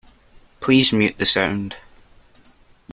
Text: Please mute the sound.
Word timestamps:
Please 0.61 0.91
mute 0.91 1.19
the 1.19 1.27
sound. 1.27 1.75